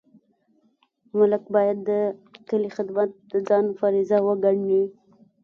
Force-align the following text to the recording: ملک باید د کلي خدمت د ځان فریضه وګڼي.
ملک 1.17 1.43
باید 1.55 1.77
د 1.89 1.91
کلي 2.49 2.69
خدمت 2.75 3.09
د 3.31 3.33
ځان 3.47 3.65
فریضه 3.79 4.17
وګڼي. 4.27 4.83